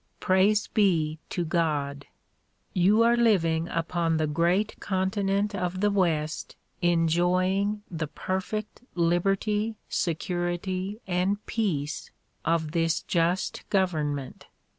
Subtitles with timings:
[0.19, 2.07] Praise be to God!
[2.73, 10.99] you are living upon the great continent of the west en.joying the perfect liberty, security
[11.05, 12.09] and peace
[12.43, 14.47] of this just government.